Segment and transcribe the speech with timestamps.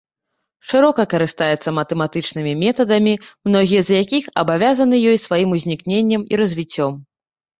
[0.69, 3.13] Шырока карыстаецца матэматычнымі метадамі,
[3.49, 6.93] многія з якіх абавязаны ёй сваім узнікненнем і развіццём.